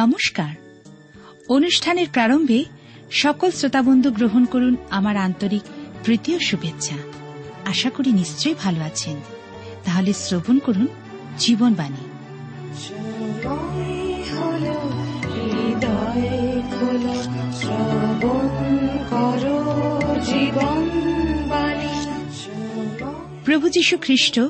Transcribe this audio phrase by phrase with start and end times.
[0.00, 0.54] নমস্কার।
[1.48, 2.64] অনুষ্ঠানের প্রারম্ভে
[3.10, 5.62] সকল শ্রোতাবন্ধু গ্রহণ করুন আমার আন্তরিক
[6.04, 6.94] তৃতীয় শুভেচ্ছা।
[7.64, 9.16] আশা করি নিশ্চয়ই ভালো আছেন।
[9.84, 10.86] তাহলে শ্রবণ করুন
[11.38, 12.04] জীবনবাণী।
[23.44, 24.40] প্রভু যীশু খ্রিস্ট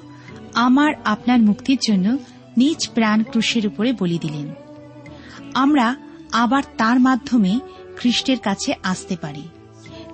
[0.55, 2.19] আমার আপনার মুক্তির জন্য
[2.57, 4.60] নিজ প্রাণ ক্রুশের উপরে বলি দিলেন।
[5.55, 5.97] আমরা
[6.33, 7.61] আবার তার মাধ্যমে
[7.97, 9.43] খ্রিস্টের কাছে আসতে পারি।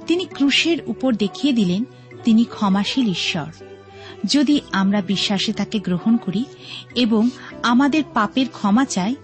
[0.07, 1.85] তিনি ক্রুশের উপর দেখিয়ে দিলেন,
[2.25, 3.53] তিনি ক্ষমাশীল ঈশ্বর।
[4.25, 6.45] যদি আমরা বিশ্বাসে তাকে গ্রহণ করি
[6.95, 7.31] এবং
[7.63, 9.15] আমাদের পাপের ক্ষমা চাই,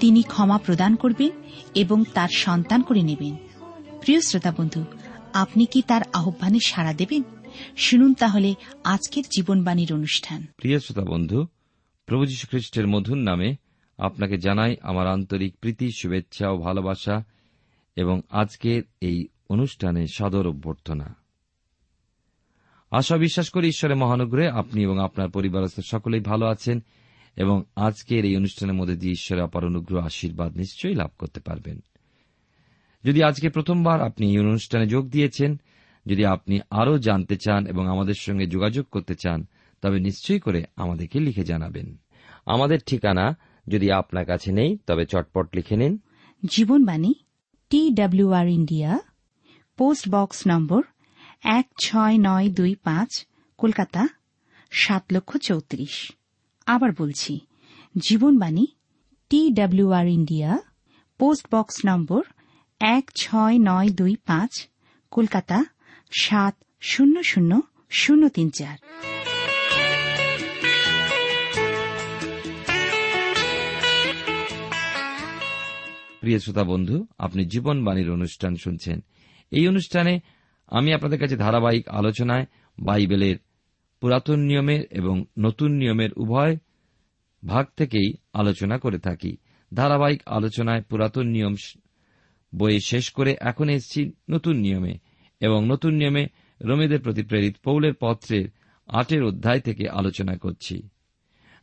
[0.00, 1.30] তিনি ক্ষমা প্রদান করবেন
[1.74, 3.36] এবং তার সন্তান করে নেবেন।
[4.00, 4.84] প্রিয় শ্রোতা বন্ধু,
[5.32, 7.22] আপনি কি তার আহ্বানে সাড়া দেবেন?
[7.76, 11.46] শুনুন তাহলে আজকের জীবনবাণীর অনুষ্ঠান। প্রিয় শ্রোতা বন্ধু,
[12.06, 13.56] প্রভু যীশু খ্রিস্টের মধুর নামে
[13.98, 17.24] আপনাকে জানাই আমার আন্তরিক প্রীতি, শুভেচ্ছা ও ভালোবাসা
[17.96, 21.16] এবং আজকের এই অনুষ্ঠানে সদর অভ্যর্থনা।
[22.90, 26.84] আশা বিশ্বাস করি ঈশ্বরের মহানুগ্রহে আপনি এবং আপনার পরিবারস্থ সকলেই ভালো আছেন
[27.36, 31.80] এবং আজকের এই অনুষ্ঠানের মধ্যে দিয়ে ঈশ্বরের অপার অনুগ্রহ, আশীর্বাদ নিশ্চয়ই লাভ করতে পারবেন।
[33.04, 35.60] যদি আজকে প্রথমবার আপনি এই অনুষ্ঠানে যোগ দিয়েছেন,
[36.06, 39.46] যদি আপনি আরও জানতে চান এবং আমাদের সঙ্গে যোগাযোগ করতে চান,
[39.82, 41.96] তবে নিশ্চয়ই করে আমাদেরকে লিখে জানাবেন।
[42.46, 45.98] আমাদের ঠিকানা যদি আপনার কাছে নেই, তবে চটপট লিখে নিন।
[46.44, 47.14] Jibanbani
[47.70, 48.98] T WR India,
[49.76, 50.82] post box number
[51.42, 53.26] এক ছয় নয় দুই পাঁচ,
[53.58, 54.08] কলকাতা,
[54.70, 56.12] সাত লক্ষ চৌত্রিশ।
[56.66, 57.40] আবার বলছি,
[57.98, 58.66] Jibanbani
[59.30, 60.58] T WR India,
[61.18, 62.22] post box number
[62.80, 64.68] এক ছয় নয় দুই পাঁচ,
[65.10, 65.64] কলকাতা,
[66.20, 67.60] সাত শূন্য শূন্য
[67.90, 68.78] শূন্য তিন চার।
[76.22, 79.04] প্রিয় শ্রোতা বন্ধু, আপনি জীবনবাণীর অনুষ্ঠান শুনছেন।
[79.50, 80.20] এই অনুষ্ঠানে
[80.66, 82.46] আমি আপনাদের কাছে ধারাবাহিক আলোচনায়
[82.78, 83.36] বাইবেলের
[84.00, 86.56] পুরাতন নিয়মের এবং নতুন নিয়মের উভয়
[87.46, 89.36] ভাগ থেকেই আলোচনা করে থাকি।
[89.74, 91.54] ধারাবাহিক আলোচনায় পুরাতন নিয়ম
[92.54, 94.94] বইয়ে শেষ করে এখন এসেছি নতুন নিয়মে
[95.40, 96.26] এবং নতুন নিয়মে
[96.60, 98.48] রোমেদের প্রতি প্রেরিত পৌলের পত্রের
[98.88, 100.88] আটের অধ্যায় থেকে আলোচনা করছি।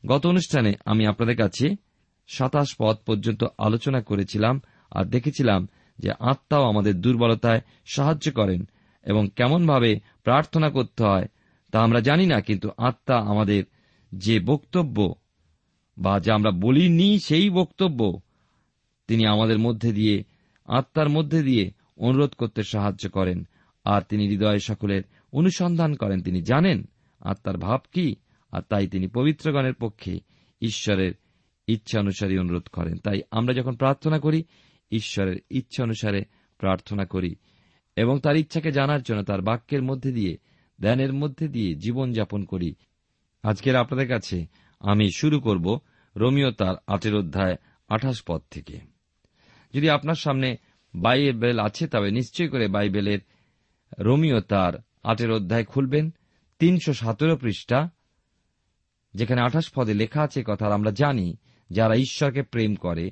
[0.06, 1.89] গত অনুষ্ঠানে আমি আপনাদের কাছে
[2.30, 5.68] সাতাশ পদ পর্যন্ত আলোচনা করেছিলাম আর দেখেছিলাম
[6.00, 7.62] যে আত্মাও আমাদের দুর্বলতায়
[7.94, 8.70] সাহায্য করেন
[9.04, 11.28] এবং কেমনভাবে প্রার্থনা করতে হয়
[11.72, 13.64] তা আমরা জানি না, কিন্তু আত্মা আমাদের
[14.12, 15.16] যে বক্তব্য
[15.98, 18.22] বা যা আমরা বলিনি সেই বক্তব্য,
[19.08, 20.24] তিনি আমাদের মধ্যে দিয়ে,
[20.66, 23.48] আত্মার মধ্যে দিয়ে অনুরোধ করতে সাহায্য করেন
[23.86, 25.02] আর তিনি হৃদয় সকলের
[25.34, 26.84] অনুসন্ধান করেন। তিনি জানেন
[27.22, 28.16] আত্মার ভাব কি
[28.52, 30.20] আর তাই তিনি পবিত্রগণের পক্ষে
[30.62, 31.14] ঈশ্বরের
[31.70, 34.44] ইচ্ছা অনুসারে অনুরোধ করেন। তাই আমরা যখন প্রার্থনা করি,
[34.92, 36.22] ঈশ্বরের ইচ্ছা অনুসারে
[36.58, 37.36] প্রার্থনা করি
[37.96, 40.38] এবং তার ইচ্ছাকে জানার জন্য তার বাক্যের মধ্যে দিয়ে,
[40.82, 42.76] ধ্যানের মধ্যে দিয়ে জীবন যাপন করি।
[43.44, 44.46] আজকের আপনাদের কাছে
[44.80, 45.80] আমি শুরু করব
[46.16, 47.56] রোমিও তার আটের অধ্যায়
[47.88, 48.80] আঠাশ পদ থেকে।
[49.74, 50.58] যদি আপনার সামনে
[50.96, 53.20] বাইবেল আছে, তবে নিশ্চয় করে বাইবেলের
[54.00, 56.14] রোমিও তার আটের অধ্যায় খুলবেন।
[56.60, 57.90] তিনশো সতেরো পৃষ্ঠা,
[59.14, 61.38] যেখানে আঠাশ পদে লেখা আছে কথা আমরা জানি
[61.70, 63.12] যারা ঈশ্বরকে প্রেম করে,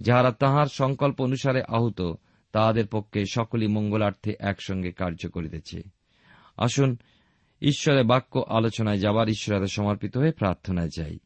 [0.00, 2.12] যাহারা তাহার সংকল্প অনুসারে আহত,
[2.52, 5.82] তাহাদের পক্ষে সকলই মঙ্গলার্থে একসঙ্গে কার্য করিতেছে।
[6.56, 6.96] আসুন,
[7.62, 11.18] ঈশ্বরের বাক্য আলোচনায় যাবার ঈশ্বরের সমর্পিত হয়ে প্রার্থনায় যাই।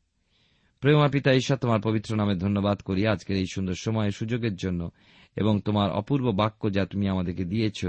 [0.81, 4.91] প্রেমা পিতা ঈশ্বর, তোমার পবিত্র নামে ধন্যবাদ করি আজকের এই সুন্দর সময় সুযোগের জন্য,
[5.37, 7.87] এবং তোমার অপূর্ব বাক্য যা তুমি আমাদেরকে দিয়েছ,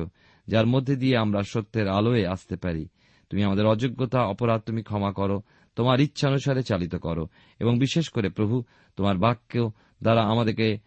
[0.47, 2.87] যার মধ্যে দিয়ে আমরা সত্যের আলোয় আসতে পারি।
[3.29, 5.41] তুমি আমাদের অযোগ্যতা, অপরাধ তুমি ক্ষমা করো
[5.77, 7.27] তোমার ইচ্ছা অনুসারে চালিত করো,
[7.59, 8.63] এবং বিশেষ করে প্রভু,
[8.97, 9.71] তোমার বাক্য
[10.01, 10.77] দ্বারা আমাদেরকে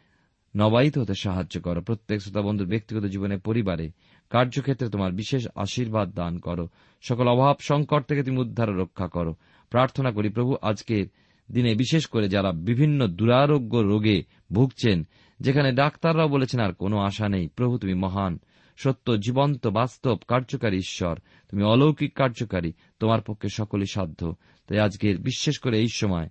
[0.57, 3.91] নবায়িত হতে সাহায্য করো। প্রত্যেক শ্রোতা বন্ধুর ব্যক্তিগত জীবনে, পরিবারে,
[4.31, 6.69] কার্যক্ষেত্রে তোমার বিশেষ আশীর্বাদ দান করো।
[7.03, 9.33] সকল অভাব সংকট থেকে তুমি উদ্ধার রক্ষা করো।
[9.71, 11.07] প্রার্থনা করি, প্রভু, আজকের
[11.49, 14.19] দিনে বিশেষ করে যারা বিভিন্ন দুরারোগ্য রোগে
[14.53, 15.07] ভুগছেন,
[15.41, 18.39] যেখানে ডাক্তাররাও বলেছেন আর কোনো আশা নেই, প্রভু, তুমি মহান
[18.83, 21.19] সত্য, জীবন্ত, বাস্তব, কার্যকারী ঈশ্বর।
[21.51, 24.35] তুমি অলৌকিক কার্যকারী, তোমার পক্ষে সকলই সাধ্য।
[24.69, 26.29] তাই আজকের বিশেষ করে এই সময়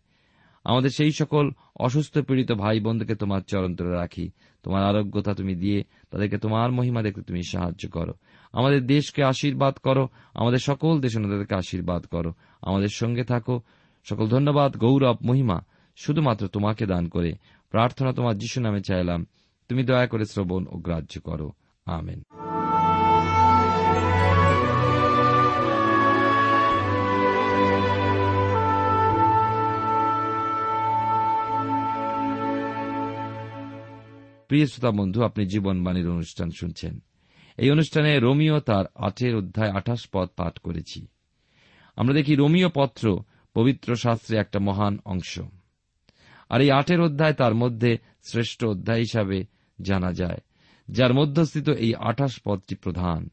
[0.63, 4.31] আমাদের সেই সকল অসুস্থ পীড়িত ভাই বোনদেরকে তোমার চরন্তরে রাখি।
[4.63, 8.13] তোমার আরোগ্যতা তুমি দিয়ে তাদেরকে তোমার মহিমা দেখতে তুমি সাহায্য করো।
[8.53, 13.61] আমাদের দেশকে আশীর্বাদ করো, আমাদের সকল দেশ তাদেরকে আশীর্বাদ করো। আমাদের সঙ্গে থাকো।
[14.03, 15.61] সকল ধন্যবাদ, গৌরব, মহিমা,
[15.95, 17.33] শুধুমাত্র তোমাকে দান করে।
[17.69, 19.25] প্রার্থনা তোমার যিশু নামে চাইলাম।
[19.69, 21.51] তুমি দয়া করে শ্রবণ ও গ্রাহ্য করো।
[21.89, 22.23] আমেন
[34.47, 36.99] প্রিয় শ্রোতা বন্ধু, আপনি জীবনবাণীর অনুষ্ঠান শুনছেন।
[37.57, 41.07] এই অনুষ্ঠানে রোমিও তার আটের অধ্যায় আঠাশ পদ পাঠ করেছি।
[41.95, 45.39] আমরা দেখি রোমিও পত্র পবিত্র শাস্ত্রে একটা মহান অংশ।
[46.49, 49.45] আর এই আটের অধ্যায় তার মধ্যে শ্রেষ্ঠ অধ্যায় হিসাবে
[49.81, 50.37] জানা যায়।
[50.91, 53.29] যার মধ্যস্থিত এই আঠাশ পদটি প্রধান।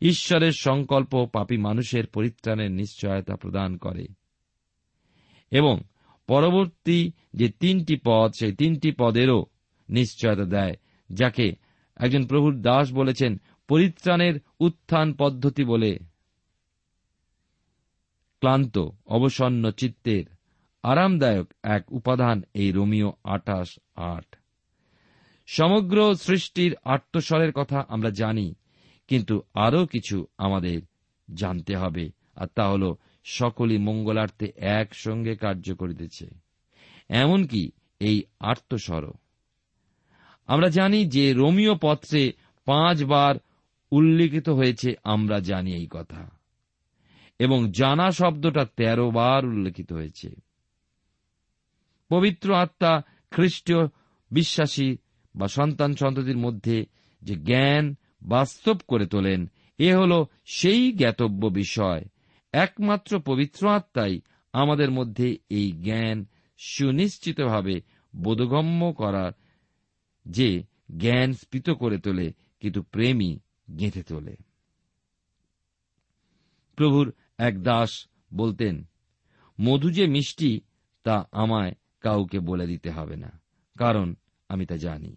[0.00, 4.06] ঈশ্বরের সংকল্প পাপী মানুষের পরিত্রাণের নিশ্চয়তা প্রদান করে।
[5.50, 5.80] এবং
[6.26, 9.46] পরবর্তী যে তিনটি পদ, সেই তিনটি পদেরও
[9.88, 10.72] নিশ্চয়তা দেয়,
[11.12, 11.52] যাকে
[11.96, 15.98] একজন প্রভুর দাস বলেছেন পরিত্রাণের উত্থান পদ্ধতি বলে।
[18.38, 20.24] ক্লান্ত, অবসন্ন চিত্তের
[20.82, 24.41] আরামদায়ক এক উপাদান এই রোমিও আটাশ আট।
[25.46, 28.54] সমগ্র সৃষ্টির আত্মস্বরের কথা আমরা জানি,
[29.08, 30.82] কিন্তু আরও কিছু আমাদের
[31.34, 32.94] জানতে হবে, আর তা হল
[33.24, 36.26] সকলই মঙ্গলার্থে একসঙ্গে কার্য করিতেছে।
[37.08, 39.12] এমনকি এই আত্মস্বরও
[40.46, 42.32] আমরা জানি যে রোমিও পত্রে
[42.64, 43.34] পাঁচবার
[43.90, 46.30] উল্লিখিত হয়েছে, আমরা জানি এই কথা।
[47.38, 50.34] এবং জানা শব্দটা তেরো বার উল্লেখিত হয়েছে।
[52.08, 53.88] পবিত্র আত্মা খ্রিস্টীয়
[54.30, 54.96] বিশ্বাসী
[55.34, 56.86] বা সন্তান সন্ততির মধ্যে
[57.22, 62.04] যে জ্ঞান বাস্তব করে তোলেন, এ হল সেই জ্ঞাতব্য বিষয়।
[62.52, 64.20] একমাত্র পবিত্র আত্মাই
[64.52, 66.26] আমাদের মধ্যে এই জ্ঞান
[66.58, 67.80] সুনিশ্চিতভাবে
[68.16, 69.32] বোধগম্য করার
[70.26, 70.62] যে
[70.98, 73.38] জ্ঞান স্ফীত করে তোলে, কিন্তু প্রেমই
[73.78, 74.36] গেঁথে তোলে।
[76.76, 78.84] প্রভুর এক দাস বলতেন,
[79.60, 80.60] মধু যে মিষ্টি,
[81.04, 83.40] তা আমায় কাউকে বলে দিতে হবে না,
[83.78, 84.14] কারণ
[84.48, 85.16] আমি তা জানি।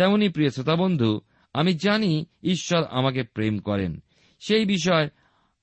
[0.00, 1.20] তেমনি প্রিয় শ্রোতা বন্ধু
[1.54, 4.02] আমি জানি ঈশ্বর আমাকে প্রেম করেন।
[4.40, 5.08] সেই বিষয়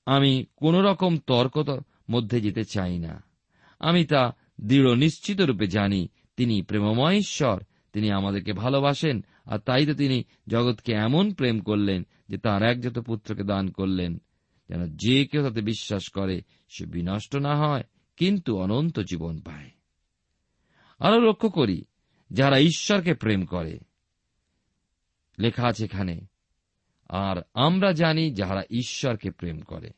[0.06, 1.80] আমি কোন রকম তর্ক
[2.10, 3.24] মধ্যে যেতে চাই না।
[3.80, 7.62] আমি তা দৃঢ় নিশ্চিত রূপে জানি। তিনি প্রেমময় ঈশ্বর,
[7.92, 13.42] তিনি আমাদেরকে ভালোবাসেন, আর তাই তো তিনি জগৎকে এমন প্রেম করলেন যে তার একজাত পুত্রকে
[13.42, 14.22] দান করলেন,
[14.68, 17.84] যেন যে কেউ তাতে বিশ্বাস করে সে বিনষ্ট না হয়,
[18.16, 19.70] কিন্তু অনন্ত জীবন পায়।
[20.98, 21.84] আরও লক্ষ্য করি,
[22.30, 23.78] যারা ঈশ্বরকে প্রেম করে
[25.38, 26.20] লেখা আছে এখানে।
[27.08, 29.90] আর আমরা জানি যাহারা ঈশ্বরকে প্রেম করে।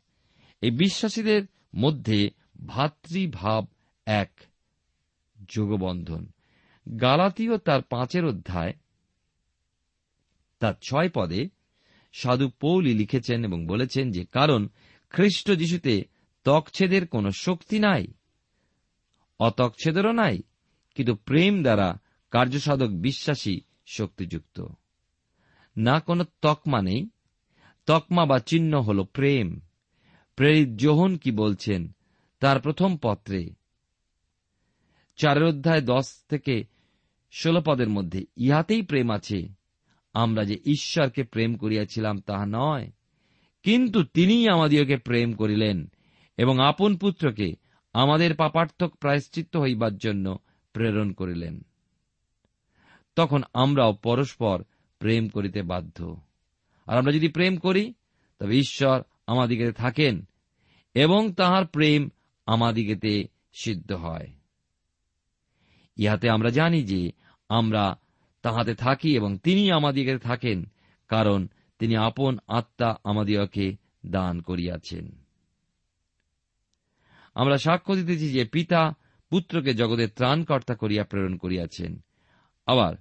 [0.60, 1.42] এই বিশ্বাসীদের
[1.74, 2.30] মধ্যে
[2.66, 3.66] ভাতৃভাব
[4.06, 4.40] এক,
[5.48, 6.26] যোগবন্ধন।
[7.00, 8.72] গালাতীয় তার পাঁচের অধ্যায়,
[10.58, 11.48] তার ছয় পদে
[12.12, 14.68] সাধু পৌলি লিখেছেন এবং বলেছেন যে, কারণ
[15.10, 16.04] খ্রিস্ট যিশুতে
[16.44, 18.06] ত্বকছেদের কোন শক্তি নাই,
[19.38, 20.42] অতকছেদেরও নাই,
[20.94, 21.98] কিন্তু প্রেম দ্বারা
[22.30, 24.66] কার্যসাধক বিশ্বাসী শক্তিযুক্ত।
[25.80, 27.08] না কোনো তকমা নেই।
[27.86, 29.60] তকমা বা চিহ্ন হল প্রেম।
[30.36, 31.92] প্রেরিত যোহন কি বলছেন?
[32.40, 33.50] তার প্রথম পত্রে।
[35.16, 36.64] চারের অধ্যায় দশ থেকে
[37.32, 39.48] ষোল পদের মধ্যে, ইহাতেই প্রেম আছে।
[40.14, 42.90] আমরা যে ঈশ্বরকে প্রেম করিয়াছিলাম, তাহা নয়।
[43.62, 45.90] কিন্তু তিনিই আমাদিওকে প্রেম করিলেন
[46.36, 47.56] এবং আপন পুত্রকে
[47.92, 50.38] আমাদের পাপার্থক প্রায়শ্চিত্ত হইবার জন্য
[50.72, 51.64] প্রেরণ করিলেন।
[53.16, 54.62] তখন আমরাও পরস্পর
[55.00, 56.20] প্রেম করিতে বাধ্য।
[56.86, 57.94] আর আমরা যদি প্রেম করি,
[58.38, 60.28] তবে ঈশ্বর আমাদিকে থাকেন
[60.94, 62.08] এবং তাহার প্রেম
[62.46, 64.28] আমাদিগেতে সিদ্ধ হয়।
[65.96, 67.12] ইহাতে আমরা জানি যে
[67.48, 67.98] আমরা
[68.42, 70.64] তাহাতে থাকি এবং তিনি আমাদিকে থাকেন,
[71.08, 73.76] কারণ তিনি আপন আত্মা আমাদিওকে
[74.06, 75.24] দান করিয়াছেন।
[77.34, 78.94] আমরা সাক্ষ্য দিতেছি যে পিতা
[79.30, 82.00] পুত্রকে জগতের ত্রাণকর্তা করিয়া প্রেরণ করিয়াছেন।
[82.66, 82.94] আবার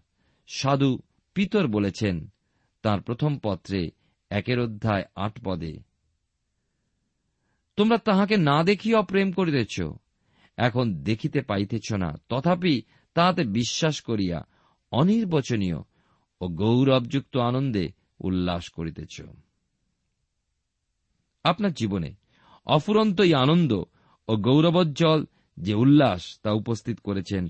[0.48, 1.00] সাধু
[1.34, 2.28] পিতর বলেছেন,
[2.82, 3.92] তার প্রথম পত্রে
[4.30, 5.80] একের অধ্যায় আট পদে,
[7.76, 9.82] তোমরা তাহাকে না দেখিয়া প্রেম করিতেছ,
[10.58, 12.82] এখন দেখিতে পাইতেছ না। তথাপি
[13.14, 14.48] তাহাতে বিশ্বাস করিয়া
[14.92, 15.80] অনির্বচনীয়
[16.42, 19.22] ও গৌরবযুক্ত আনন্দে উল্লাস করিতেছ।
[21.44, 22.14] আপনার জীবনে
[22.66, 23.84] অফুরন্ত এই আনন্দ
[24.28, 25.26] ও গৌরবোজ্জ্বল
[25.58, 27.50] যে উল্লাস তা উপস্থিত করেছেন,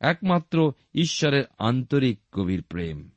[0.00, 3.10] একমাত্র ঈশ্বরের আন্তরিক গভীর প্রেম।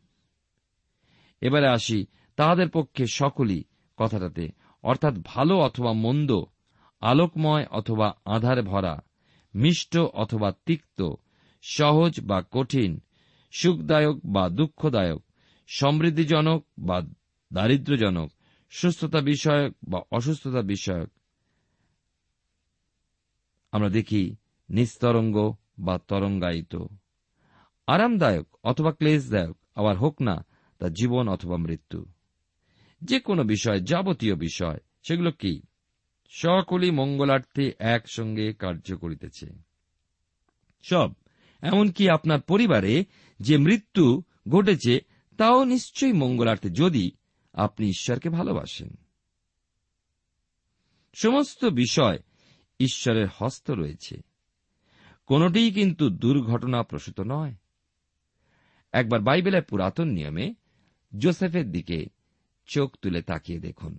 [1.41, 2.05] এবারে আসি
[2.36, 3.63] তাহাদের পক্ষে সকলই
[3.98, 4.50] কথাটাতে,
[4.84, 6.41] অর্থাৎ ভালো অথবা মন্দ,
[7.01, 9.00] আলোকময় অথবা আধার ভরা,
[9.55, 11.13] মিষ্ট অথবা তিক্ত,
[11.62, 13.01] সহজ বা কঠিন,
[13.51, 15.24] সুখদায়ক বা দুঃখদায়ক,
[15.67, 17.01] সমৃদ্ধিজনক বা
[17.53, 18.31] দারিদ্র্যজনক,
[18.69, 21.10] সুস্থতা বিষয়ক বা অসুস্থতা বিষয়ক।
[23.72, 24.36] আমরা দেখি
[24.69, 26.75] নিস্তরঙ্গ বা তরঙ্গায়িত।
[27.88, 30.46] আরামদায়ক অথবা ক্লেশদায়ক, আবার হোক না
[30.79, 32.05] তা জীবন অথবা মৃত্যু।
[33.01, 35.62] যে কোনো বিষয়, যাবতীয় বিষয়, সেগুলো কি?
[36.29, 39.50] সকলই মঙ্গলার্থে একসঙ্গে কার্য করিতেছে।
[40.81, 41.13] সব,
[41.62, 43.05] এমনকি আপনার পরিবারে
[43.39, 45.00] যে মৃত্যু ঘটেছে,
[45.38, 47.12] তাও নিশ্চয়ই মঙ্গলার্থে যদি
[47.53, 48.98] আপনি ঈশ্বরকে ভালোবাসেন।
[51.13, 52.19] সমস্ত বিষয়
[52.79, 54.21] ঈশ্বরের হস্ত রয়েছে।
[55.25, 57.53] কোনটিই কিন্তু দুর্ঘটনা প্রসূত নয়।
[58.91, 60.53] একবার বাইবেলের পুরাতন নিয়মে
[61.18, 62.06] জোসেফের দিকে
[62.66, 63.94] চোখ তুলে তাকিয়ে দেখুন,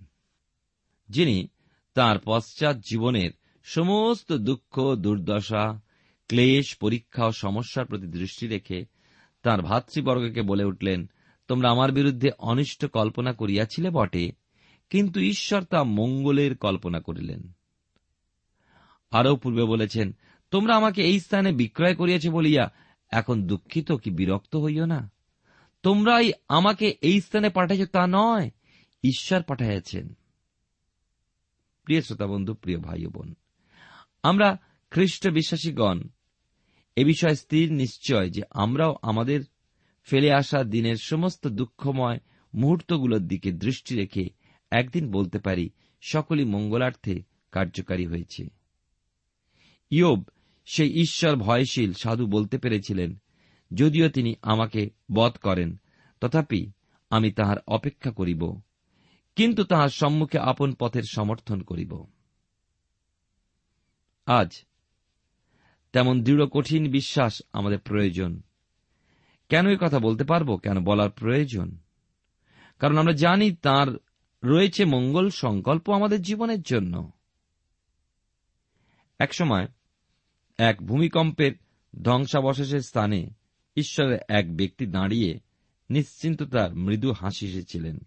[1.09, 1.49] যিনি
[1.95, 3.31] তার পশ্চাৎ জীবনের
[3.63, 5.81] সমস্ত দুঃখ, দুর্দশা,
[6.29, 8.85] ক্লেশ, পরীক্ষা ও সমস্যার প্রতি দৃষ্টি রেখে
[9.43, 11.11] তার ভাতৃবর্গকে বলে উঠলেন,
[11.49, 14.33] তোমরা আমার বিরুদ্ধে অনিষ্ট কল্পনা করিয়াছিলে বটে,
[14.91, 17.53] কিন্তু ঈশ্বর তা মঙ্গলের কল্পনা করিলেন।
[19.11, 20.17] আরও পূর্বে বলেছেন,
[20.51, 22.73] তোমরা আমাকে এই স্থানে বিক্রয় করিয়াছে বলিয়া
[23.11, 25.11] এখন দুঃখিত কি বিরক্ত হইও না?
[25.83, 28.51] তোমরাই আমাকে এই স্থানে পাঠাইছ তা নয়,
[29.03, 30.15] ঈশ্বর পাঠাইয়াছেন।
[31.85, 33.35] প্রিয় শ্রোতা বন্ধু প্রিয় ভাই বোন,
[34.23, 34.59] আমরা
[34.91, 36.01] খ্রিস্ট বিশ্বাসীগণ,
[36.97, 39.41] এ বিষয়ে স্থির নিশ্চয় যে আমরাও আমাদের
[40.03, 42.19] ফেলে আসা দিনের সমস্ত দুঃখময়
[42.55, 44.31] মুহূর্তগুলোর দিকে দৃষ্টি রেখে
[44.71, 45.71] একদিন বলতে পারি,
[46.01, 47.23] সকলই মঙ্গলার্থে
[47.53, 48.49] কার্যকারী হয়েছে।
[49.91, 50.25] ইয়োব,
[50.67, 53.21] সেই ঈশ্বর ভয়শীল সাধু বলতে পেরেছিলেন
[53.75, 55.81] যদিও তিনি আমাকে বধ করেন,
[56.21, 56.73] তথাপি
[57.11, 58.61] আমি তাহার অপেক্ষা করিব,
[59.37, 62.07] কিন্তু তাহার সম্মুখে আপন পথের সমর্থন করিব।
[64.27, 64.65] আজ
[65.93, 68.43] তেমন দৃঢ় কঠিন বিশ্বাস আমাদের প্রয়োজন।
[69.49, 70.57] কেন এই কথা বলতে পারব?
[70.57, 71.79] কেন বলার প্রয়োজন?
[72.79, 73.89] কারণ আমরা জানি তার
[74.45, 77.13] রয়েছে মঙ্গল সংকল্প আমাদের জীবনের জন্য।
[79.19, 79.69] একসময়
[80.59, 81.53] এক ভূমিকম্পের
[82.03, 83.31] ধ্বংসাবশেষের স্থানে
[83.77, 85.41] ঈশ্বরের এক ব্যক্তি দাঁড়িয়ে
[85.91, 87.99] নিশ্চিন্ত তার মৃদু হাসি এসেছিলেন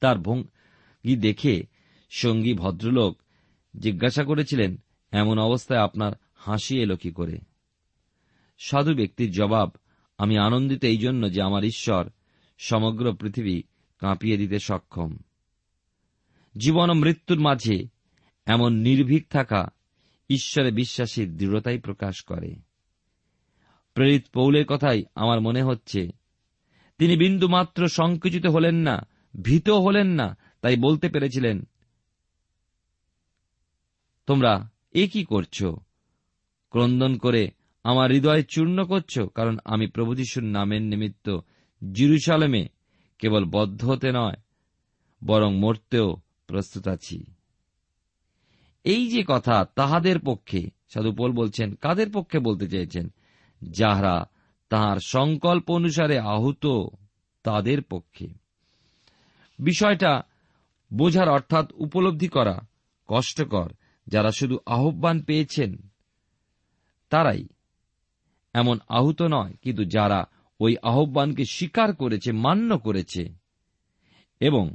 [0.00, 1.66] তার ভঙ্গি দেখে
[2.10, 3.22] সঙ্গী ভদ্রলোক
[3.76, 4.76] জিজ্ঞাসা করেছিলেন,
[5.12, 7.38] এমন অবস্থায় আপনার হাসি এলো কি করে?
[8.58, 9.70] সাধু ব্যক্তির জবাব,
[10.18, 12.10] আমি আনন্দিত এই জন্য যে আমার ঈশ্বর
[12.58, 13.62] সমগ্র পৃথিবী
[13.98, 15.16] কাঁপিয়ে দিতে সক্ষম।
[16.58, 17.88] জীবন ও মৃত্যুর মাঝে
[18.46, 19.68] এমন নির্ভীক থাকা
[20.30, 22.71] ঈশ্বরে বিশ্বাসীর দৃঢ়তাই প্রকাশ করে।
[23.94, 26.10] প্রেরিত পৌলের কথাই আমার মনে হচ্ছে।
[26.98, 29.08] তিনি বিন্দুমাত্র সংকুচিত হলেন না,
[29.42, 31.68] ভীত হলেন না, তাই বলতে পেরেছিলেন,
[34.26, 35.64] তোমরা এ কি করছ?
[36.70, 37.50] ক্রন্দন করে
[37.84, 41.38] আমার হৃদয় চূর্ণ করছ, কারণ আমি প্রভু যিশুর নামের নিমিত্ত
[41.92, 42.68] জিরুসালেমে
[43.18, 44.38] কেবল বদ্ধ হতে নয়,
[45.24, 47.24] বরং মরতেও প্রস্তুত আছি।
[48.84, 53.12] এই যে কথা তাহাদের পক্ষে সাধুপোল বলছেন, কাদের পক্ষে বলতে চেয়েছেন?
[53.70, 54.26] যাহারা
[54.68, 56.66] তাহার সংকল্প অনুসারে আহুত
[57.42, 58.28] তাদের পক্ষে।
[59.58, 60.22] বিষয়টা
[60.92, 62.60] বোঝার অর্থাৎ উপলব্ধি করা
[63.06, 63.70] কষ্টকর,
[64.06, 65.76] যারা শুধু আহ্বান পেয়েছেন
[67.10, 67.48] তারাই
[68.54, 70.24] এমন আহুত নয়, কিন্তু যারা
[70.60, 73.34] ওই আহ্বানকে স্বীকার করেছে, মান্য করেছে
[74.40, 74.74] এবং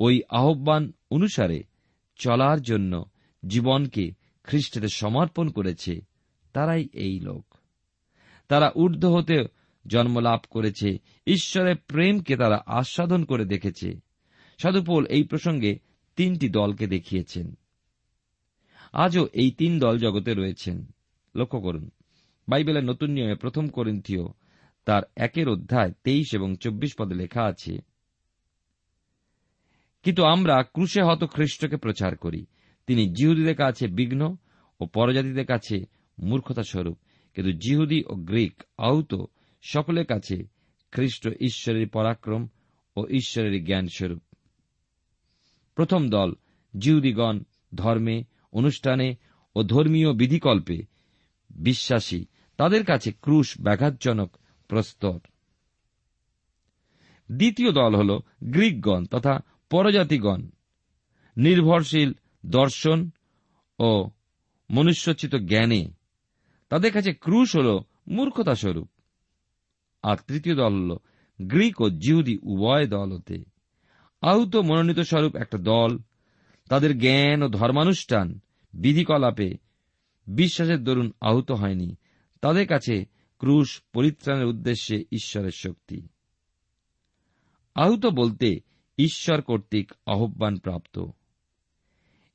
[0.00, 1.62] ওই আহ্বান অনুসারে
[2.16, 3.04] চলার জন্য
[3.46, 6.00] জীবনকে খ্রিস্টদের সমর্পণ করেছে,
[6.52, 7.49] তারাই এই লোক।
[8.50, 9.36] তারা ঊর্ধ্ব হতে
[9.86, 13.88] জন্মলাভ করেছে। ঈশ্বরের প্রেমকে তারা আস্বাদন করে দেখেছে।
[14.58, 15.78] সাধুপোল এই প্রসঙ্গে
[16.16, 17.46] তিনটি দলকে দেখিয়েছেন।
[18.92, 20.76] আজও এই তিন দল জগতে রয়েছেন।
[21.34, 21.90] লক্ষ্য করুন,
[22.48, 24.24] বাইবেলের নতুন নিয়মে প্রথম করিন্থীয়
[24.86, 27.78] তার একের অধ্যায় তেইশ এবং চব্বিশ পদে লেখা আছে,
[30.02, 32.46] কিন্তু আমরা ক্রুশে হত খ্রিস্টকে প্রচার করি।
[32.86, 34.36] তিনি জিহুদীদের কাছে বিঘ্ন
[34.80, 35.76] ও পরজাতিদের কাছে
[36.18, 36.98] মূর্খতা স্বরূপ
[37.34, 39.24] কিন্তু জিহুদি ও গ্রিক আহত
[39.62, 40.44] সকলের কাছে
[40.92, 42.48] খ্রিস্ট ঈশ্বরের পরাক্রম
[42.96, 44.22] ও ঈশ্বরের জ্ঞান স্বরূপ
[45.74, 46.34] প্রথম দল
[46.78, 47.40] জিহুদিগণ
[47.74, 49.14] ধর্মে, অনুষ্ঠানে
[49.56, 50.82] ও ধর্মীয় বিধিকল্পে
[51.50, 52.24] বিশ্বাসী।
[52.56, 54.36] তাদের কাছে ক্রুশ ব্যাঘাতজনক
[54.68, 55.18] প্রস্তর।
[57.32, 60.48] দ্বিতীয় দল হল গ্রিকগণ তথা পরজাতিগণ।
[61.36, 62.12] নির্ভরশীল
[62.46, 63.10] দর্শন
[63.78, 64.10] ও
[64.70, 65.92] মনুষ্যচিত জ্ঞানে
[66.70, 68.88] তাদের কাছে ক্রুশ হল মূর্খতা স্বরূপ
[70.02, 70.96] আর তৃতীয় দল হল
[71.42, 73.44] গ্রিক ও জিহুদি উভয় দল হতে।
[74.20, 75.98] আহত মনোনীত স্বরূপ একটা দল,
[76.68, 78.40] তাদের জ্ঞান ও ধর্মানুষ্ঠান,
[78.74, 79.54] বিধিকলাপে
[80.26, 81.96] বিশ্বাসের দরুন আহত হয়নি।
[82.40, 83.04] তাদের কাছে
[83.38, 86.08] ক্রুশ পরিত্রাণের উদ্দেশ্যে ঈশ্বরের শক্তি।
[87.74, 88.60] আহত বলতে
[88.98, 91.04] ঈশ্বর কর্তৃক আহ্বান প্রাপ্ত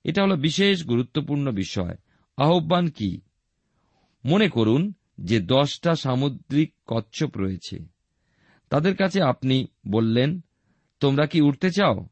[0.03, 1.95] এটা হল বিশেষ গুরুত্বপূর্ণ বিষয়।
[2.37, 3.21] আহ্বান কি?
[4.25, 7.79] মনে করুন যে দশটা সামুদ্রিক কচ্ছপ রয়েছে।
[8.69, 10.41] তাদের কাছে আপনি বললেন,
[10.99, 12.07] তোমরা কি উঠতে চাও?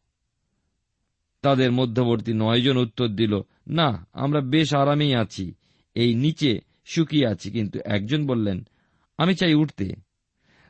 [1.42, 5.54] তাদের মধ্যবর্তী নয়জন উত্তর দিল, না, আমরা বেশ আরামেই আছি,
[5.96, 8.68] এই নিচে শুকিয়ে আছি। কিন্তু একজন বললেন,
[9.18, 9.90] আমি চাই উঠতে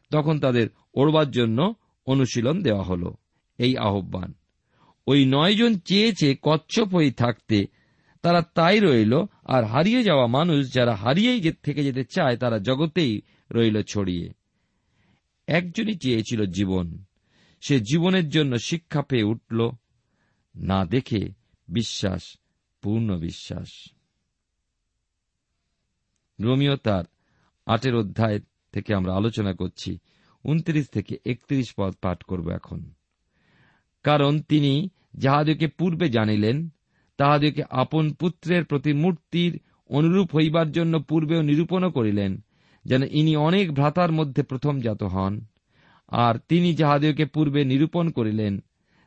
[0.09, 1.73] তখন তাদের ওড়বার জন্য
[2.05, 3.13] অনুশীলন দেওয়া হল।
[3.57, 4.33] এই আহ্বান।
[5.07, 7.65] ওই নয়জন চেয়েছে কচ্ছপ হয়ে থাকতে
[8.23, 9.13] তারা তাই রইল,
[9.43, 14.33] আর হারিয়ে যাওয়া মানুষ যারা হারিয়েই থেকে যেতে চায়, তারা জগতেই রইল ছড়িয়ে।
[15.47, 17.03] একজনই চেয়েছিল জীবন।
[17.61, 19.71] সে জীবনের জন্য শিক্ষা পেয়ে উঠল,
[20.55, 21.29] না দেখে
[21.67, 22.37] বিশ্বাস,
[22.81, 23.67] পূর্ণ বিশ্বাস।
[26.39, 27.03] রোমিও তার
[27.65, 28.39] আটের অধ্যায়
[28.71, 29.99] থেকে আমরা আলোচনা করছি।
[30.43, 32.93] উনত্রিশ থেকে একত্রিশ পদ পাঠ করব এখন।
[34.03, 36.69] কারণ তিনি যাহাদেরকে পূর্বে জানিলেন
[37.17, 39.53] তাহাদেরকে আপন পুত্রের প্রতি মূর্তির
[39.89, 42.31] অনুরূপ হইবার জন্য পূর্বেও নিরূপণও করিলেন,
[42.85, 45.33] যেন ইনি অনেক ভ্রাতার মধ্যে প্রথম জাত হন।
[46.11, 48.53] আর তিনি যাহাদেরকে পূর্বে নিরূপণ করিলেন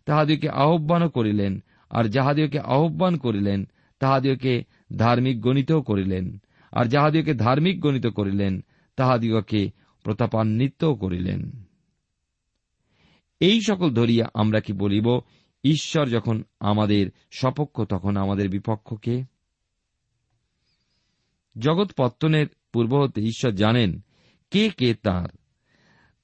[0.06, 1.52] তাহাদেরকে আহ্বানও করিলেন,
[1.90, 3.60] আর যাহাদেরকে আহ্বান করিলেন
[4.00, 4.64] তাহাদিওকে
[4.96, 6.24] ধার্মিক গণিতও করিলেন,
[6.72, 8.52] আর যাহাদিওকে ধার্মিক গণিত করিলেন,
[8.98, 9.70] তাহাদিগকে
[10.04, 11.40] প্রতাপান্বিতও করিলেন।
[13.40, 15.06] এই সকল ধরিয়া আমরা কি বলিব
[15.66, 19.24] ঈশ্বর যখন আমাদের সপক্ষ, তখন আমাদের বিপক্ষকে
[21.58, 24.04] জগৎ পত্তনের পূর্ব হতে ঈশ্বর জানেন
[24.50, 25.28] কে কে তার।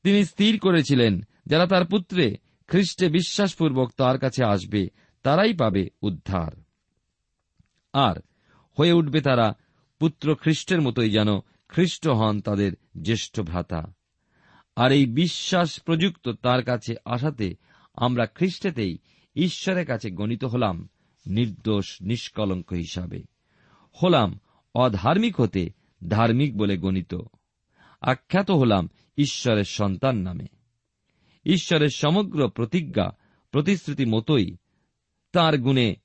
[0.03, 4.89] তিনি স্থির করেছিলেন, যারা তার পুত্রে খ্রিস্টে বিশ্বাসপূর্বক তার কাছে আসবে,
[5.23, 6.63] তারাই পাবে উদ্ধার।
[7.93, 8.17] আর
[8.79, 9.55] হয়ে উঠবে তারা
[9.99, 11.29] পুত্র খ্রিস্টের মতোই যেন
[11.69, 12.73] খ্রিস্ট হন তাদের
[13.03, 13.95] জ্যেষ্ঠ ভ্রাতা।
[14.77, 17.57] আর এই বিশ্বাস প্রযুক্ত তার কাছে আসাতে
[17.95, 18.99] আমরা খ্রিস্টেতেই
[19.35, 20.89] ঈশ্বরের কাছে গণিত হলাম
[21.27, 23.23] নির্দোষ, নিষ্কলঙ্ক হিসাবে।
[24.03, 24.41] হলাম
[24.75, 25.71] অধার্মিক হতে
[26.09, 27.15] ধার্মিক বলে গণিত।
[28.01, 30.47] আখ্যাত হলাম ঈশ্বরের সন্তান নামে।
[31.45, 33.11] ঈশ্বরের সমগ্র প্রতিজ্ঞা,
[33.51, 34.57] প্রতিশ্রুতি মতোই
[35.33, 35.97] তার গুণে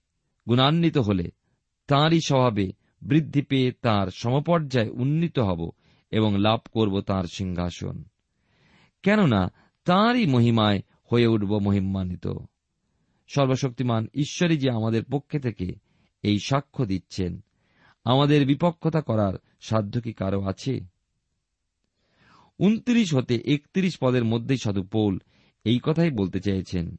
[0.50, 1.32] গুণান্বিত হলে
[1.88, 5.72] তাঁরই স্বভাবে বৃদ্ধি পেয়ে তাঁর সমপর্যায়ে উন্নীত হব
[6.12, 8.04] এবং লাভ করব তাঁর সিংহাসন।
[9.04, 9.52] কেননা
[9.86, 12.28] তাঁরই মহিমায় হয়ে উঠব মহিমান্বিত
[13.28, 15.76] সর্বশক্তিমান ঈশ্বরই যে আমাদের পক্ষে থেকে
[16.24, 17.44] এই সাক্ষ্য দিচ্ছেন,
[18.04, 20.80] আমাদের বিপক্ষতা করার সাধ্য কি কারও আছে?
[22.60, 25.20] উনত্রিশ হতে একত্রিশ পদের মধ্যেই সাধু পৌল
[25.64, 26.96] এই কথাই বলতে চেয়েছেন।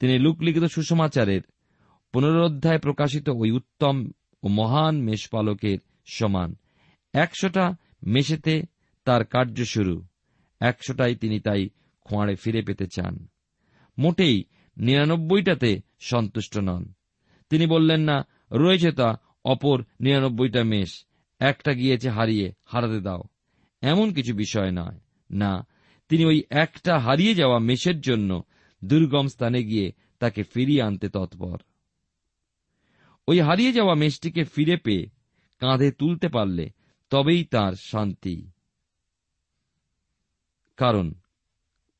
[0.00, 1.40] তিনি লুকলিখিত সুষমাচারের
[2.12, 4.10] পুনরোধ্যায় প্রকাশিত ওই উত্তম
[4.42, 6.54] ও মহান মেষপালকের সমান
[7.12, 7.76] একশোটা
[8.06, 8.62] মেশেতে
[9.04, 10.06] তার কার্য শুরু,
[10.60, 11.68] একশোটাই তিনি তাই
[12.04, 13.28] খোঁয়াড়ে ফিরে পেতে চান।
[13.98, 14.44] মোটেই
[14.76, 16.92] নিরানব্বইটাতে সন্তুষ্ট নন।
[17.50, 21.04] তিনি বললেন, না, রয়েছে তা, অপর নিরানব্বইটা মেষ।
[21.38, 23.22] একটা গিয়েছে হারিয়ে, হারাতে দাও।
[23.80, 25.66] এমন কিছু বিষয় নয়। না,
[26.08, 28.42] তিনি ওই একটা হারিয়ে যাওয়া মেষের জন্য
[28.84, 31.58] দুর্গম স্থানে গিয়ে তাকে ফিরিয়ে আনতে তৎপর।
[33.28, 35.06] ওই হারিয়ে যাওয়া মেষটিকে ফিরে পেয়ে
[35.58, 36.70] কাঁধে তুলতে পারলে
[37.10, 38.50] তবেই তার শান্তি।
[40.76, 41.12] কারণ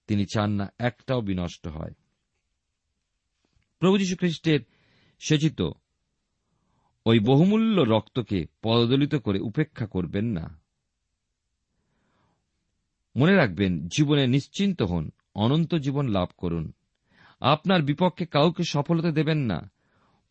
[0.06, 1.94] তিনি চান না একটাও বিনষ্ট হয়।
[3.78, 4.60] প্রভু যীশু খ্রিস্টের
[5.18, 5.62] সেচিত
[7.06, 10.60] ওই বহুমূল্য রক্তকে পদদলিত করে উপেক্ষা করবেন না।
[13.16, 16.72] মনে রাখবেন, জীবনে নিশ্চিন্ত হন, অনন্ত জীবন লাভ করুন।
[17.40, 19.70] আপনার বিপক্ষে কাউকে সফলতা দেবেন না।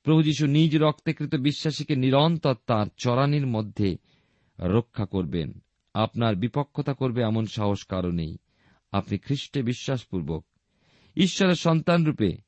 [0.04, 3.98] প্রভু যীশু নিজ রক্তেকৃত বিশ্বাসীকে নিরন্তর তার চরানির মধ্যে
[4.60, 8.38] রক্ষা করবেন। আপনার বিপক্ষতা করবে এমন সাহস কারও নেই।
[8.92, 10.46] আপনি খ্রিস্টে বিশ্বাসপূর্বক
[11.16, 12.45] ঈশ্বরের সন্তান রূপে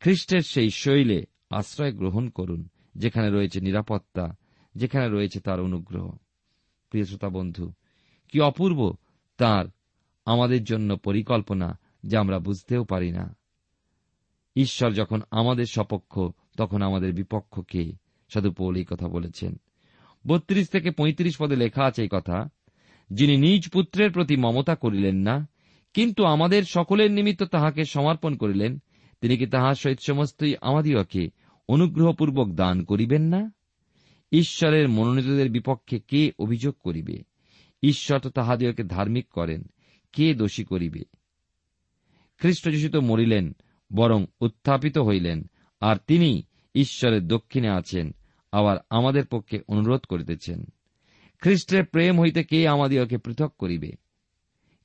[0.00, 4.36] খ্রিস্টের সেই শৈলে আশ্রয় গ্রহণ করুন, যেখানে রয়েছে নিরাপত্তা,
[4.74, 6.12] যেখানে রয়েছে তার অনুগ্রহ।
[6.90, 7.72] প্রিয় শ্রোতা বন্ধু,
[8.28, 8.94] কি অপূর্ব
[9.36, 9.64] তার
[10.24, 13.36] আমাদের জন্য পরিকল্পনা যা আমরা বুঝতেও পারি না।
[14.56, 16.20] ঈশ্বর যখন আমাদের সপক্ষ,
[16.56, 17.92] তখন আমাদের বিপক্ষ কে?
[18.28, 19.60] সাধু পৌল এই কথা বলেছেন।
[20.26, 22.48] বত্রিশ থেকে পঁয়ত্রিশ পদে লেখা আছে এই কথা,
[23.10, 25.48] যিনি নিজ পুত্রের প্রতি মমতা করিলেন না,
[25.94, 28.82] কিন্তু আমাদের সকলের নিমিত্ত তাহাকে সমর্পণ করিলেন
[29.20, 31.30] তিনি কি তাহার সহিত সমস্তই আমাদিওকে
[31.68, 33.52] অনুগ্রহপূর্বক দান করিবেন না?
[34.32, 37.22] ঈশ্বরের মনোনীতদের বিপক্ষে কে অভিযোগ করিবে?
[37.82, 39.62] ঈশ্বর তো তাহাদিওকে ধার্মিক করেন,
[40.12, 41.00] কে দোষী করিবে?
[42.38, 43.56] খ্রিস্ট মরিলেন,
[43.92, 46.42] বরং উত্থাপিত হইলেন, আর তিনি
[46.74, 48.14] ঈশ্বরের দক্ষিণে আছেন,
[48.52, 50.64] আবার আমাদের পক্ষে অনুরোধ করিতেছেন।
[51.40, 53.92] খ্রিস্টের প্রেম হইতে কে আমাদিওকে পৃথক করিবে?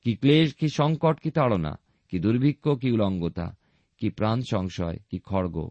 [0.04, 1.78] কি ক্লেশ, কি সংকট, কি তাড়না,
[2.10, 3.56] কি দুর্ভিক্ষ, কি উলঙ্গতা
[3.98, 5.70] কি প্রাণ সংশয়, কি খড়গ?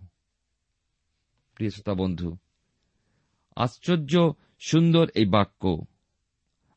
[1.98, 2.38] বন্ধু,
[3.56, 5.86] আশ্চর্য সুন্দর এই বাক্য।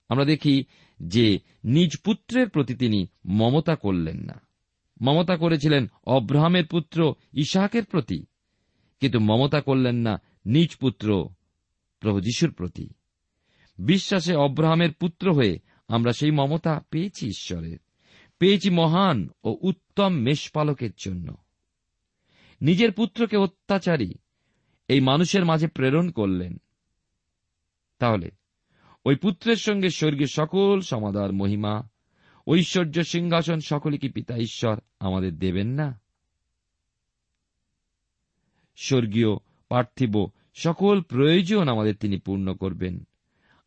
[0.08, 0.64] আমরা দেখি
[1.02, 4.40] যে নিজ পুত্রের প্রতি তিনি মমতা করলেন না।
[5.02, 8.26] মমতা করেছিলেন অব্রাহামের পুত্র ইশাকের প্রতি,
[9.00, 11.28] কিন্তু মমতা করলেন না নিজ পুত্র
[12.00, 12.90] প্রভু যীশুর প্রতি।
[13.78, 15.58] বিশ্বাসে অব্রাহামের পুত্র হয়ে
[15.88, 17.78] আমরা সেই মমতা পেয়েছি ঈশ্বরের।
[18.38, 21.36] পেয়েছি মহান ও উত্তম মেষপালকের জন্য।
[22.60, 24.14] নিজের পুত্রকে অত্যাচারী
[24.88, 26.60] এই মানুষের মাঝে প্রেরণ করলেন।
[27.98, 28.30] তাহলে
[29.04, 31.88] ওই পুত্রের সঙ্গে স্বর্গীয় সকল সমাদার, মহিমা,
[32.46, 36.00] ঐশ্বর্য, সিংহাসন সকলে কি পিতা ঈশ্বর আমাদের দেবেন না?
[38.76, 39.36] স্বর্গীয়
[39.68, 43.06] পার্থিব সকল প্রয়োজন আমাদের তিনি পূর্ণ করবেন।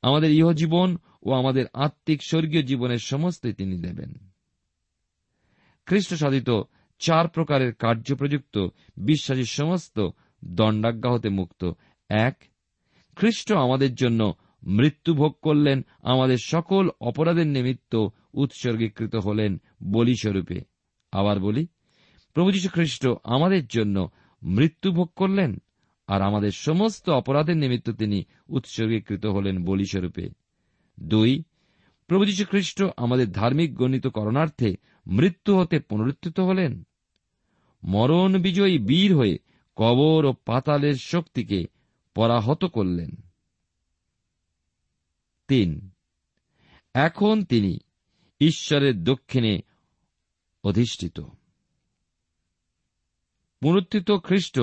[0.01, 4.30] আমাদের ইহজীবন ও আমাদের আত্মিক স্বর্গীয় জীবনের সমস্ত তিনি দেবেন।
[5.85, 6.49] খ্রিস্ট সাধিত
[6.99, 8.67] চার প্রকারের কার্যপ্রযুক্ত
[8.97, 10.09] বিশ্বাসী সমস্ত
[10.45, 11.71] দণ্ডাজ্ঞা হতে মুক্ত।
[12.09, 12.43] এক,
[13.15, 20.61] খ্রিস্ট আমাদের জন্য মৃত্যু ভোগ করলেন, আমাদের সকল অপরাধের নিমিত্ত উৎসর্গীকৃত হলেন বলিস্বরূপে।
[21.11, 21.67] আবার বলি,
[22.33, 24.09] প্রভু যীশু খ্রিস্ট আমাদের জন্য
[24.43, 25.61] মৃত্যু ভোগ করলেন
[26.07, 30.29] আর আমাদের সমস্ত অপরাধের নিমিত্ত তিনি উৎসর্গীকৃত হলেন বলিস্বরূপে।
[30.99, 31.43] দুই
[32.11, 34.75] প্রভু যীশু খ্রিস্ট আমাদের ধার্মিক গণিত করণার্থে
[35.07, 36.83] মৃত্যু হতে পুনরুত্থিত হলেন।
[37.83, 39.37] মরণ বিজয়ী বীর হয়ে
[39.75, 41.65] কবর ও পাতালের শক্তিকে
[42.15, 43.11] পরাহত করলেন।
[45.47, 45.89] তিন।
[46.93, 47.77] এখন তিনি
[48.39, 49.61] ঈশ্বরের দক্ষিণে
[50.63, 51.19] অধিষ্ঠিত।
[53.61, 54.59] পুনরুত্থিত খ্রিস্ট,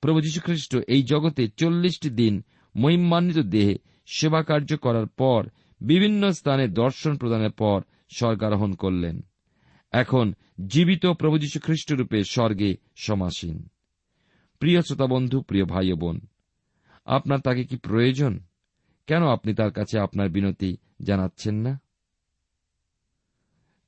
[0.00, 2.44] প্রভু যীশুখ্রিস্ট এই জগতে চল্লিশটি দিন
[2.76, 5.48] মহিমান্বিত দেহে সেবা কার্য করার পর
[5.80, 7.82] বিভিন্ন স্থানে দর্শন প্রদানের পর
[8.16, 9.20] স্বর্গারোহণ করলেন।
[9.92, 10.34] এখন
[10.66, 13.68] জীবিত প্রভু যীশু খ্রিস্টরূপে স্বর্গে সমাসীন।
[14.58, 16.20] প্রিয় শ্রোতা বন্ধু, প্রিয় ভাই বোন,
[17.04, 18.40] আপনার তাকে কি প্রয়োজন?
[19.06, 21.80] কেন আপনি তার কাছে আপনার বিনতি জানাচ্ছেন না?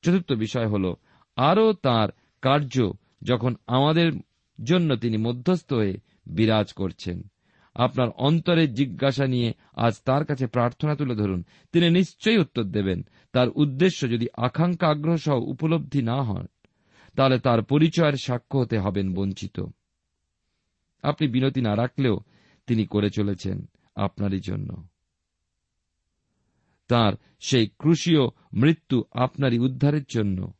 [0.03, 0.94] চতুর্থ বিষয় হল,
[1.37, 2.09] আরও তার
[2.42, 4.12] কার্য যখন আমাদের
[4.64, 7.22] জন্য তিনি মধ্যস্থ হয়ে বিরাজ করছেন।
[7.74, 13.02] আপনার অন্তরের জিজ্ঞাসা নিয়ে আজ তার কাছে প্রার্থনা তুলে ধরুন। তিনি নিশ্চয়ই উত্তর দেবেন।
[13.33, 16.46] তার উদ্দেশ্য যদি আকাঙ্ক্ষা আগ্রহ সহ উপলব্ধি না হয়
[17.16, 19.61] তাহলে তার পরিচয়ের সাক্ষ্য হতে হবেন বঞ্চিত।
[21.02, 22.20] আপনি বিনতি না রাখলেও
[22.66, 24.85] তিনি করে চলেছেন আপনারই জন্য।
[26.88, 28.20] তার সেই ক্রুশীয়
[28.52, 30.52] মৃত্যু আপনারই উদ্ধারের জন্য।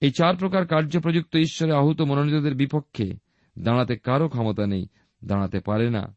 [0.00, 3.14] এই চার প্রকার কার্যপ্রযুক্ত ঈশ্বরে আহত মনোনীতদের বিপক্ষে
[3.58, 4.88] দাঁড়াতে কারও ক্ষমতা নেই।
[5.24, 6.16] দাঁড়াতে পারে না।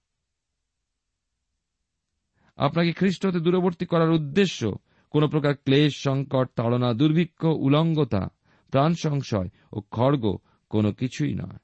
[2.58, 4.76] আপনাকে খ্রিস্ট হতে দূরবর্তী করার উদ্দেশ্য
[5.10, 8.30] কোন প্রকার ক্লেশ, সংকট, তাড়না, দুর্ভিক্ষ, উলঙ্গতা,
[8.72, 10.38] প্রাণ সংশয় ও খড়গ
[10.70, 11.58] কোনো কিছুই নয়।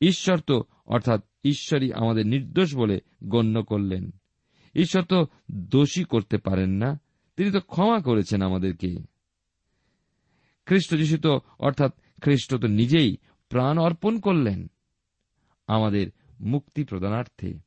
[0.00, 4.10] ঈশ্বর তো অর্থাৎ ঈশ্বরই আমাদের নির্দোষ বলে গণ্য করলেন।
[4.74, 7.00] ঈশ্বর তো দোষী করতে পারেন না,
[7.36, 8.96] তিনি তো ক্ষমা করেছেন আমাদেরকে।
[10.66, 13.16] খ্রিস্ট তো অর্থাৎ খ্রিস্ট তো নিজেই
[13.48, 14.70] প্রাণ অর্পণ করলেন।
[15.66, 16.06] আমাদের
[16.40, 17.58] মুক্তি প্রদানার্থে।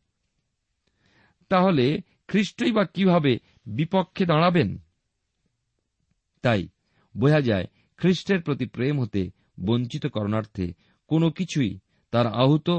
[1.49, 4.77] তাহলে খ্রিস্টই বা কীভাবে বিপক্ষে দাঁড়াবেন?
[6.41, 6.67] তাই
[7.17, 7.65] বোঝা যায়
[7.97, 9.31] খ্রিস্টের প্রতি প্রেম হতে
[9.65, 10.73] বঞ্চিত করণার্থে
[11.07, 11.79] কোনো কিছুই
[12.11, 12.69] তার আহত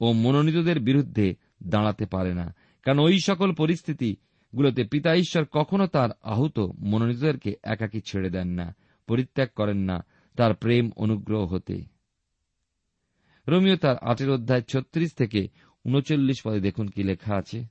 [0.00, 6.58] ও মনোনীতদের বিরুদ্ধে দাঁড়াতে পারে না। কারণ ওই সকল পরিস্থিতিগুলোতে পিতা ঈশ্বর কখনো তার আহত
[6.78, 10.04] মনোনীতদেরকে একাকি ছেড়ে দেন না, পরিত্যাগ করেন না
[10.36, 11.91] তার প্রেম অনুগ্রহ হতে।
[13.48, 15.48] রোমিও তার আটের অধ্যায় ছত্রিশ থেকে
[15.84, 17.64] উনচল্লিশ পদে দেখুন কি লেখা আছে।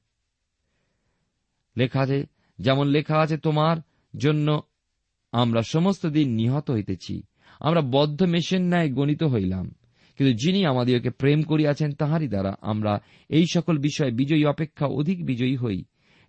[1.77, 2.25] লেখা আছে,
[2.59, 3.77] যেমন লেখা আছে, তোমার
[4.17, 4.61] জন্য
[5.31, 7.23] আমরা সমস্ত দিন নিহত হইতেছি।
[7.59, 9.75] আমরা বদ্ধ মেশের ন্যায় গণিত হইলাম।
[10.17, 15.55] কিন্তু যিনি আমাদিওকে প্রেম করিয়াছেন, তাহারই দ্বারা আমরা এই সকল বিষয়ে বিজয়ী অপেক্ষা অধিক বিজয়ী
[15.55, 15.83] হই।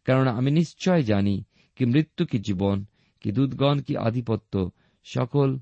[0.04, 1.44] কেননা আমি নিশ্চয় জানি
[1.76, 2.84] কি মৃত্যু, কি জীবন,
[3.20, 4.70] কি দুধগণ কি আধিপত্য,
[5.04, 5.58] সকল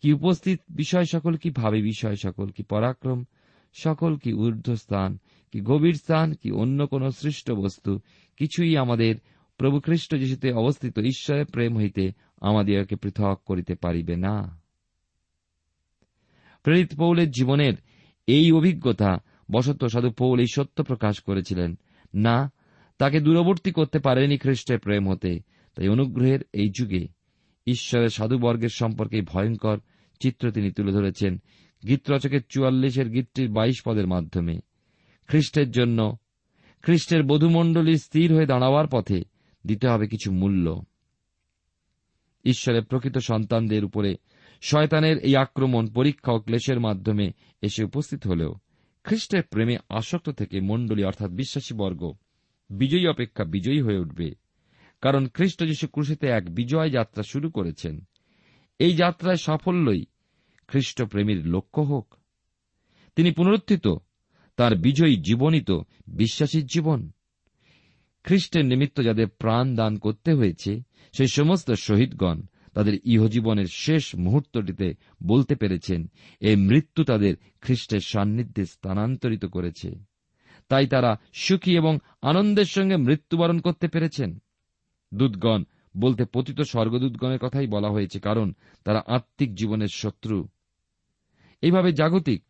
[0.00, 3.24] কি উপস্থিত বিষয় সকল, কি ভাবে বিষয় সকল, কি পরাক্রম
[3.72, 5.18] সকল, কি ঊর্ধ্বস্থান
[5.52, 8.00] কি গভীর স্থান, কি অন্য কোন সৃষ্ট বস্তু,
[8.36, 9.14] কিছুই আমাদের
[9.58, 14.60] প্রভু খ্রিস্ট যিশুতে অবস্থিত ঈশ্বরের প্রেম হইতে আমাদিগকে পৃথক করিতে পারিবে না।
[16.62, 17.74] প্রেরিত পৌলের জীবনের
[18.26, 19.18] এই অভিজ্ঞতা
[19.50, 21.78] বসত সাধু পৌল এই সত্য প্রকাশ করেছিলেন।
[22.14, 22.52] না,
[22.98, 25.40] তাকে দূরবর্তী করতে পারেনি খ্রিস্টের প্রেম হতে,
[25.74, 27.15] তাই অনুগ্রহের এই যুগে
[27.66, 29.78] ঈশ্বরের সাধুবর্গের সম্পর্কে ভয়ঙ্কর
[30.20, 31.42] চিত্র তিনি তুলে ধরেছেন
[31.86, 34.60] গীতরচকের চুয়াল্লিশের গীতটির বাইশ পদের মাধ্যমে।
[35.26, 36.16] খ্রিস্টের জন্য
[36.82, 39.24] খ্রিস্টের বধুমণ্ডলী স্থির হয়ে দাঁড়াবার পথে
[39.66, 40.82] দিতে হবে কিছু মূল্য।
[42.44, 44.16] ঈশ্বরের প্রকৃত সন্তানদের উপরে
[44.62, 48.54] শয়তানের এই আক্রমণ, পরীক্ষা ও ক্লেশের মাধ্যমে এসে উপস্থিত হলেও
[49.04, 52.12] খ্রিস্টের প্রেমে আসক্ত থেকে মণ্ডলী অর্থাৎ বিশ্বাসী বর্গ
[52.70, 54.34] বিজয়ী অপেক্ষা বিজয়ী হয়ে উঠবে।
[55.00, 58.04] কারণ খ্রিস্ট যীশু ক্রুশিতে এক বিজয় যাত্রা শুরু করেছেন।
[58.78, 60.04] এই যাত্রায় সাফল্যই
[60.68, 62.14] খ্রিস্ট প্রেমীর লক্ষ্য হোক।
[63.16, 63.88] তিনি পুনরুত্থিত,
[64.56, 65.70] তার বিজয়ী জীবনিত
[66.06, 67.10] বিশ্বাসীর জীবন।
[68.24, 70.82] খ্রিস্টের নিমিত্ত যাদের প্রাণ দান করতে হয়েছে,
[71.12, 72.42] সেই সমস্ত শহীদগণ
[72.74, 79.94] তাদের ইহজীবনের শেষ মুহূর্তটিতে বলতে পেরেছেন এই মৃত্যু তাদের খ্রিস্টের সান্নিধ্যে স্থানান্তরিত করেছে।
[80.68, 84.38] তাই তারা সুখী এবং আনন্দের সঙ্গে মৃত্যুবরণ করতে পেরেছেন।
[85.16, 85.64] দূতগণ
[85.96, 88.52] বলতে পতিত স্বর্গদূতগণের কথাই বলা হয়েছে, কারণ
[88.84, 90.48] তারা আত্মিক জীবনের শত্রু।
[91.62, 92.44] এইভাবে জাগতিক,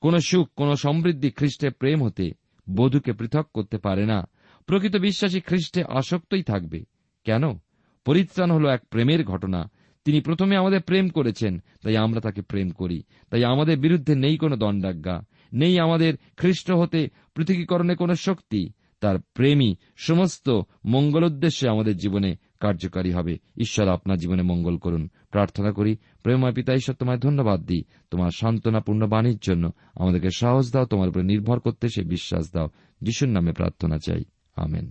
[0.00, 2.30] কোন সুখ, কোন সমৃদ্ধি খ্রিস্টের প্রেম হতে
[2.74, 4.28] বধূকে পৃথক করতে পারে না।
[4.66, 6.84] প্রকৃত বিশ্বাসী খ্রিস্টে আসক্তই থাকবে।
[7.24, 7.42] কেন?
[8.04, 9.70] পরিত্রাণ হল এক প্রেমের ঘটনা।
[10.04, 14.56] তিনি প্রথমে আমাদের প্রেম করেছেন, তাই আমরা তাকে প্রেম করি। তাই আমাদের বিরুদ্ধে নেই কোনো
[14.56, 22.36] দণ্ডাজ্ঞা, নেই আমাদের খ্রিস্ট হতে পৃথকীকরণে কোনো শক্তি। তার প্রেমই সমস্ত মঙ্গল উদ্দেশ্যে আমাদের জীবনে
[22.60, 27.84] কার্যকারী হবে। ঈশ্বর আপনার জীবনে মঙ্গল করুন। প্রার্থনা করি, প্রেমময় পিতা ঈশ্বর, তোমায় ধন্যবাদ দিই।
[28.10, 32.68] তোমার সান্ত্বনাপূর্ণ বাণীর জন্য আমাদেরকে সাহস দাও, তোমার উপরে নির্ভর করতে সে বিশ্বাস দাও।
[33.02, 34.24] যিশুর নামে প্রার্থনা চাই।
[34.56, 34.90] আমেন।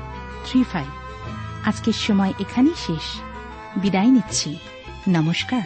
[0.45, 0.87] three five.
[1.67, 3.21] আজকের সময় এখানেই শেষ।
[3.77, 4.57] বিদায় নিচ্ছি।
[5.07, 5.61] নমস্কার।